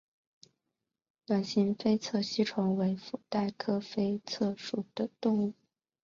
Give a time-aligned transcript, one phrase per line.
[1.27, 5.53] 卵形菲策吸虫为腹袋科菲策属的动物。